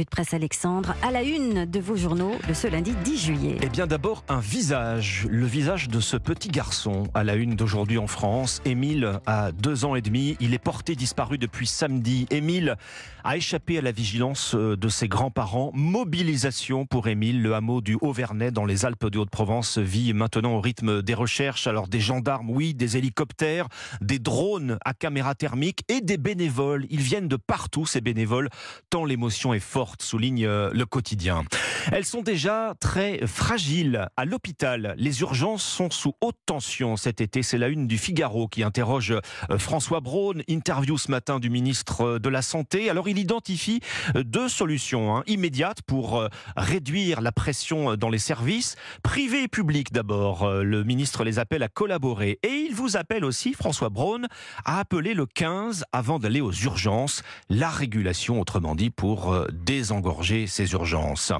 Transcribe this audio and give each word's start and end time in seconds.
revue 0.00 0.04
de 0.04 0.10
presse 0.10 0.34
Alexandre, 0.34 0.94
à 1.02 1.10
la 1.10 1.22
une 1.22 1.66
de 1.66 1.80
vos 1.80 1.96
journaux 1.96 2.32
de 2.48 2.54
ce 2.54 2.66
lundi 2.66 2.94
10 3.04 3.18
juillet. 3.18 3.56
Eh 3.62 3.68
bien 3.68 3.86
d'abord 3.86 4.24
un 4.28 4.40
visage, 4.40 5.26
le 5.28 5.46
visage 5.46 5.88
de 5.88 6.00
ce 6.00 6.16
petit 6.16 6.48
garçon 6.48 7.04
à 7.12 7.24
la 7.24 7.34
une 7.34 7.54
d'aujourd'hui 7.54 7.98
en 7.98 8.06
France. 8.06 8.62
Émile 8.64 9.20
a 9.26 9.52
deux 9.52 9.84
ans 9.84 9.96
et 9.96 10.00
demi, 10.00 10.36
il 10.40 10.54
est 10.54 10.58
porté 10.58 10.94
disparu 10.94 11.38
depuis 11.38 11.66
samedi. 11.66 12.26
Émile 12.30 12.76
a 13.24 13.36
échappé 13.36 13.78
à 13.78 13.82
la 13.82 13.92
vigilance 13.92 14.54
euh, 14.54 14.76
de 14.76 14.88
ses 14.88 15.08
grands-parents. 15.08 15.70
Mobilisation 15.74 16.86
pour 16.86 17.08
Émile, 17.08 17.42
le 17.42 17.54
hameau 17.54 17.80
du 17.80 17.98
Haut-Vernay 18.00 18.50
dans 18.50 18.64
les 18.64 18.86
Alpes 18.86 19.06
de 19.06 19.18
Haute-Provence 19.18 19.78
vit 19.78 20.12
maintenant 20.14 20.54
au 20.54 20.60
rythme 20.60 21.02
des 21.02 21.14
recherches. 21.14 21.66
Alors 21.66 21.88
des 21.88 22.00
gendarmes, 22.00 22.50
oui, 22.50 22.74
des 22.74 22.96
hélicoptères, 22.96 23.68
des 24.00 24.18
drones 24.18 24.78
à 24.84 24.94
caméra 24.94 25.34
thermique 25.34 25.82
et 25.88 26.00
des 26.00 26.16
bénévoles. 26.16 26.86
Ils 26.90 27.02
viennent 27.02 27.28
de 27.28 27.36
partout 27.36 27.84
ces 27.86 28.00
bénévoles, 28.00 28.48
tant 28.88 29.04
l'émotion 29.04 29.52
est 29.52 29.60
forte, 29.60 29.89
souligne 29.98 30.46
euh, 30.46 30.70
le 30.72 30.86
quotidien. 30.86 31.44
Elles 31.92 32.04
sont 32.04 32.22
déjà 32.22 32.74
très 32.80 33.26
fragiles. 33.26 34.08
À 34.16 34.24
l'hôpital, 34.24 34.94
les 34.96 35.20
urgences 35.20 35.62
sont 35.62 35.90
sous 35.90 36.14
haute 36.20 36.36
tension 36.46 36.96
cet 36.96 37.20
été. 37.20 37.42
C'est 37.42 37.58
la 37.58 37.68
une 37.68 37.86
du 37.86 37.98
Figaro 37.98 38.48
qui 38.48 38.62
interroge 38.62 39.12
euh, 39.12 39.58
François 39.58 40.00
Braun. 40.00 40.42
Interview 40.48 40.98
ce 40.98 41.10
matin 41.10 41.40
du 41.40 41.50
ministre 41.50 42.02
euh, 42.02 42.18
de 42.18 42.28
la 42.28 42.42
Santé. 42.42 42.90
Alors 42.90 43.08
il 43.08 43.18
identifie 43.18 43.80
deux 44.14 44.48
solutions 44.48 45.16
hein, 45.16 45.22
immédiates 45.26 45.82
pour 45.82 46.28
réduire 46.56 47.20
la 47.20 47.32
pression 47.32 47.96
dans 47.96 48.08
les 48.08 48.18
services, 48.18 48.76
privés 49.02 49.44
et 49.44 49.48
publics 49.48 49.92
d'abord. 49.92 50.48
Le 50.48 50.84
ministre 50.84 51.24
les 51.24 51.38
appelle 51.38 51.62
à 51.62 51.68
collaborer. 51.68 52.38
Et 52.42 52.66
il 52.68 52.74
vous 52.74 52.96
appelle 52.96 53.24
aussi, 53.24 53.54
François 53.54 53.88
Braun, 53.88 54.26
à 54.64 54.78
appeler 54.78 55.14
le 55.14 55.26
15 55.26 55.84
avant 55.92 56.18
d'aller 56.18 56.40
aux 56.40 56.52
urgences. 56.52 57.22
La 57.48 57.68
régulation, 57.68 58.40
autrement 58.40 58.74
dit, 58.74 58.90
pour 58.90 59.32
euh, 59.32 59.46
désengorger 59.80 60.46
ces 60.46 60.72
urgences. 60.72 61.32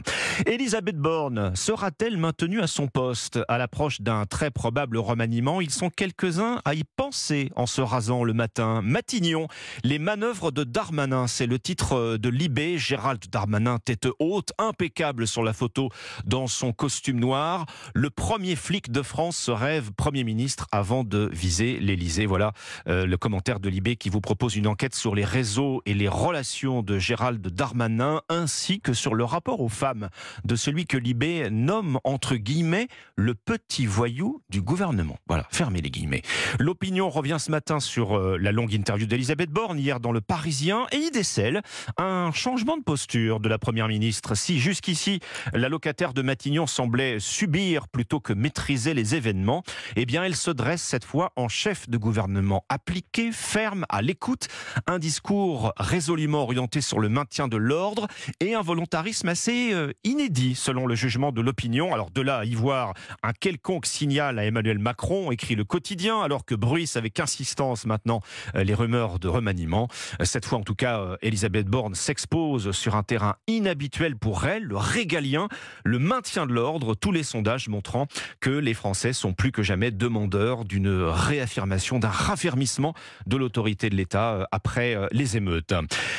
Elisabeth 0.46 0.96
Borne 0.96 1.54
sera-t-elle 1.54 2.16
maintenue 2.16 2.62
à 2.62 2.66
son 2.66 2.88
poste 2.88 3.38
à 3.48 3.58
l'approche 3.58 4.00
d'un 4.00 4.24
très 4.24 4.50
probable 4.50 4.96
remaniement? 4.96 5.60
Ils 5.60 5.70
sont 5.70 5.90
quelques-uns 5.90 6.62
à 6.64 6.72
y 6.72 6.84
penser 6.96 7.50
en 7.54 7.66
se 7.66 7.82
rasant 7.82 8.24
le 8.24 8.32
matin. 8.32 8.80
Matignon, 8.82 9.46
les 9.84 9.98
manœuvres 9.98 10.52
de 10.52 10.64
Darmanin, 10.64 11.26
c'est 11.26 11.46
le 11.46 11.58
titre 11.58 12.16
de 12.16 12.28
Libé. 12.30 12.78
Gérald 12.78 13.22
Darmanin, 13.30 13.78
tête 13.78 14.08
haute, 14.18 14.52
impeccable 14.56 15.26
sur 15.26 15.42
la 15.42 15.52
photo 15.52 15.90
dans 16.24 16.46
son 16.46 16.72
costume 16.72 17.20
noir. 17.20 17.66
Le 17.92 18.08
premier 18.08 18.56
flic 18.56 18.90
de 18.90 19.02
France 19.02 19.36
se 19.36 19.50
rêve 19.50 19.92
Premier 19.92 20.24
ministre 20.24 20.66
avant 20.72 21.04
de 21.04 21.28
viser 21.30 21.78
l'Elysée. 21.78 22.24
Voilà 22.24 22.52
euh, 22.88 23.04
le 23.04 23.18
commentaire 23.18 23.60
de 23.60 23.68
Libé 23.68 23.96
qui 23.96 24.08
vous 24.08 24.22
propose 24.22 24.56
une 24.56 24.66
enquête 24.66 24.94
sur 24.94 25.14
les 25.14 25.26
réseaux 25.26 25.82
et 25.84 25.92
les 25.92 26.08
relations 26.08 26.82
de 26.82 26.98
Gérald 26.98 27.46
Darmanin, 27.46 28.19
ainsi 28.28 28.80
que 28.80 28.92
sur 28.92 29.14
le 29.14 29.24
rapport 29.24 29.60
aux 29.60 29.68
femmes 29.68 30.08
de 30.44 30.56
celui 30.56 30.86
que 30.86 30.96
Libé 30.96 31.48
nomme 31.50 31.98
entre 32.04 32.36
guillemets 32.36 32.88
le 33.16 33.34
petit 33.34 33.86
voyou 33.86 34.42
du 34.48 34.62
gouvernement. 34.62 35.18
Voilà, 35.28 35.46
fermez 35.50 35.80
les 35.80 35.90
guillemets. 35.90 36.22
L'opinion 36.58 37.10
revient 37.10 37.38
ce 37.38 37.50
matin 37.50 37.80
sur 37.80 38.16
euh, 38.16 38.36
la 38.38 38.52
longue 38.52 38.72
interview 38.72 39.06
d'Elisabeth 39.06 39.50
Borne 39.50 39.78
hier 39.78 40.00
dans 40.00 40.12
Le 40.12 40.20
Parisien 40.20 40.86
et 40.92 40.96
y 40.96 41.10
décèle 41.10 41.62
un 41.98 42.32
changement 42.32 42.76
de 42.76 42.82
posture 42.82 43.40
de 43.40 43.48
la 43.48 43.58
Première 43.58 43.88
ministre. 43.88 44.34
Si 44.34 44.58
jusqu'ici 44.58 45.20
la 45.52 45.68
locataire 45.68 46.12
de 46.12 46.22
Matignon 46.22 46.66
semblait 46.66 47.18
subir 47.18 47.88
plutôt 47.88 48.20
que 48.20 48.32
maîtriser 48.32 48.94
les 48.94 49.14
événements, 49.14 49.62
eh 49.96 50.06
bien 50.06 50.24
elle 50.24 50.36
se 50.36 50.50
dresse 50.50 50.82
cette 50.82 51.04
fois 51.04 51.32
en 51.36 51.48
chef 51.48 51.88
de 51.88 51.98
gouvernement 51.98 52.64
appliqué, 52.68 53.32
ferme, 53.32 53.84
à 53.88 54.02
l'écoute, 54.02 54.48
un 54.86 54.98
discours 54.98 55.72
résolument 55.76 56.42
orienté 56.42 56.80
sur 56.80 57.00
le 57.00 57.08
maintien 57.08 57.48
de 57.48 57.56
l'ordre 57.56 58.06
et 58.40 58.54
un 58.54 58.62
volontarisme 58.62 59.28
assez 59.28 59.72
euh, 59.72 59.92
inédit 60.04 60.54
selon 60.54 60.86
le 60.86 60.94
jugement 60.94 61.32
de 61.32 61.40
l'opinion. 61.40 61.92
Alors 61.94 62.10
de 62.10 62.20
là 62.20 62.38
à 62.38 62.44
y 62.44 62.54
voir 62.54 62.94
un 63.22 63.32
quelconque 63.32 63.86
signal 63.86 64.38
à 64.38 64.44
Emmanuel 64.44 64.78
Macron, 64.78 65.30
écrit 65.30 65.54
le 65.54 65.64
quotidien, 65.64 66.20
alors 66.20 66.44
que 66.44 66.54
bruissent 66.54 66.96
avec 66.96 67.18
insistance 67.20 67.86
maintenant 67.86 68.20
euh, 68.54 68.64
les 68.64 68.74
rumeurs 68.74 69.18
de 69.18 69.28
remaniement. 69.28 69.88
Cette 70.22 70.44
fois 70.44 70.58
en 70.58 70.62
tout 70.62 70.74
cas, 70.74 71.00
euh, 71.00 71.16
Elisabeth 71.22 71.66
Borne 71.66 71.94
s'expose 71.94 72.72
sur 72.72 72.96
un 72.96 73.02
terrain 73.02 73.36
inhabituel 73.46 74.16
pour 74.16 74.46
elle, 74.46 74.64
le 74.64 74.76
régalien, 74.76 75.48
le 75.84 75.98
maintien 75.98 76.46
de 76.46 76.52
l'ordre, 76.52 76.94
tous 76.94 77.12
les 77.12 77.22
sondages 77.22 77.68
montrant 77.68 78.06
que 78.40 78.50
les 78.50 78.74
Français 78.74 79.12
sont 79.12 79.32
plus 79.32 79.52
que 79.52 79.62
jamais 79.62 79.90
demandeurs 79.90 80.64
d'une 80.64 81.02
réaffirmation, 81.02 81.98
d'un 81.98 82.08
raffermissement 82.08 82.94
de 83.26 83.36
l'autorité 83.36 83.90
de 83.90 83.96
l'État 83.96 84.48
après 84.50 84.96
les 85.12 85.36
émeutes. 85.36 85.74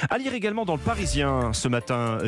À 0.10 0.18
lire 0.18 0.34
également 0.34 0.66
dans 0.66 0.76
le 0.76 0.80
Parisien 0.80 1.54
ce 1.54 1.68
matin, 1.68 1.81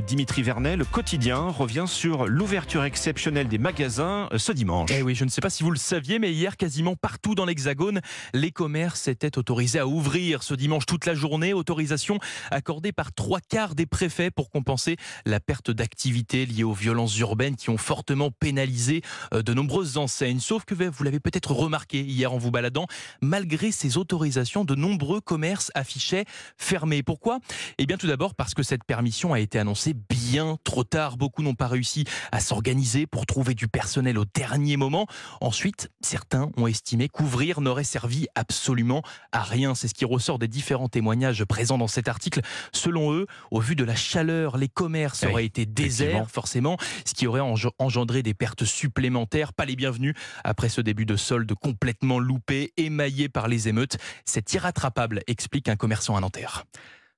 Dimitri 0.07 0.41
Vernet, 0.41 0.75
le 0.75 0.85
quotidien 0.85 1.49
revient 1.49 1.85
sur 1.87 2.27
l'ouverture 2.27 2.83
exceptionnelle 2.83 3.47
des 3.47 3.57
magasins 3.57 4.27
euh, 4.33 4.37
ce 4.37 4.51
dimanche. 4.51 4.89
Eh 4.91 5.01
oui, 5.01 5.15
je 5.15 5.25
ne 5.25 5.29
sais 5.29 5.41
pas 5.41 5.49
si 5.49 5.63
vous 5.63 5.71
le 5.71 5.77
saviez, 5.77 6.19
mais 6.19 6.31
hier, 6.31 6.57
quasiment 6.57 6.95
partout 6.95 7.35
dans 7.35 7.45
l'Hexagone, 7.45 8.01
les 8.33 8.51
commerces 8.51 9.07
étaient 9.07 9.37
autorisés 9.37 9.79
à 9.79 9.87
ouvrir 9.87 10.43
ce 10.43 10.53
dimanche 10.53 10.85
toute 10.85 11.05
la 11.05 11.13
journée. 11.13 11.53
Autorisation 11.53 12.19
accordée 12.51 12.91
par 12.91 13.13
trois 13.13 13.39
quarts 13.39 13.75
des 13.75 13.85
préfets 13.85 14.31
pour 14.31 14.49
compenser 14.49 14.97
la 15.25 15.39
perte 15.39 15.71
d'activité 15.71 16.45
liée 16.45 16.63
aux 16.63 16.73
violences 16.73 17.17
urbaines 17.19 17.55
qui 17.55 17.69
ont 17.69 17.77
fortement 17.77 18.31
pénalisé 18.31 19.01
euh, 19.33 19.41
de 19.41 19.53
nombreuses 19.53 19.97
enseignes. 19.97 20.39
Sauf 20.39 20.65
que 20.65 20.73
vous 20.73 21.03
l'avez 21.03 21.19
peut-être 21.19 21.51
remarqué 21.51 22.01
hier 22.01 22.33
en 22.33 22.37
vous 22.37 22.51
baladant, 22.51 22.87
malgré 23.21 23.71
ces 23.71 23.97
autorisations, 23.97 24.65
de 24.65 24.75
nombreux 24.75 25.21
commerces 25.21 25.71
affichaient 25.75 26.25
fermés. 26.57 27.03
Pourquoi? 27.03 27.39
Eh 27.77 27.85
bien, 27.85 27.97
tout 27.97 28.07
d'abord 28.07 28.35
parce 28.35 28.53
que 28.53 28.63
cette 28.63 28.83
permission 28.83 29.33
a 29.33 29.39
été 29.43 29.59
annoncée 29.59 29.93
bien 29.93 30.57
trop 30.63 30.83
tard. 30.83 31.17
Beaucoup 31.17 31.43
n'ont 31.43 31.53
pas 31.53 31.67
réussi 31.67 32.05
à 32.31 32.39
s'organiser 32.39 33.05
pour 33.05 33.25
trouver 33.25 33.53
du 33.53 33.67
personnel 33.67 34.17
au 34.17 34.25
dernier 34.25 34.77
moment. 34.77 35.07
Ensuite, 35.41 35.89
certains 36.01 36.49
ont 36.57 36.67
estimé 36.67 37.07
qu'ouvrir 37.09 37.61
n'aurait 37.61 37.83
servi 37.83 38.27
absolument 38.35 39.03
à 39.31 39.43
rien. 39.43 39.75
C'est 39.75 39.87
ce 39.87 39.93
qui 39.93 40.05
ressort 40.05 40.39
des 40.39 40.47
différents 40.47 40.89
témoignages 40.89 41.43
présents 41.45 41.77
dans 41.77 41.87
cet 41.87 42.07
article. 42.07 42.41
Selon 42.71 43.13
eux, 43.13 43.27
au 43.51 43.59
vu 43.59 43.75
de 43.75 43.83
la 43.83 43.95
chaleur, 43.95 44.57
les 44.57 44.69
commerces 44.69 45.23
auraient 45.23 45.45
été 45.45 45.65
déserts, 45.65 46.29
forcément, 46.29 46.77
ce 47.05 47.13
qui 47.13 47.27
aurait 47.27 47.41
engendré 47.79 48.23
des 48.23 48.33
pertes 48.33 48.65
supplémentaires, 48.65 49.53
pas 49.53 49.65
les 49.65 49.75
bienvenues, 49.75 50.15
après 50.43 50.69
ce 50.69 50.81
début 50.81 51.05
de 51.05 51.15
solde 51.15 51.53
complètement 51.53 52.19
loupé, 52.19 52.73
émaillé 52.77 53.29
par 53.29 53.47
les 53.47 53.67
émeutes. 53.67 53.97
C'est 54.25 54.53
irrattrapable, 54.53 55.21
explique 55.27 55.69
un 55.69 55.75
commerçant 55.75 56.15
à 56.15 56.21
Nanterre. 56.21 56.65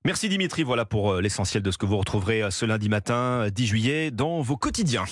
Merci 0.06 0.30
Dimitri, 0.30 0.62
voilà 0.62 0.86
pour 0.86 1.14
euh, 1.14 1.20
l'essentiel 1.20 1.64
de 1.64 1.72
ce 1.72 1.80
que 1.80 1.88
vous 1.88 1.98
retrouverez 1.98 2.44
euh, 2.44 2.52
ce 2.52 2.64
lundi 2.64 2.90
matin 2.90 3.48
10 3.50 3.64
euh, 3.64 3.66
juillet 3.66 4.12
dans 4.12 4.40
vos 4.40 4.56
quotidiens. 4.56 5.06